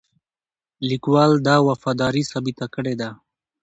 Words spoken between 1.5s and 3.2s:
وفاداري ثابته کړې ده.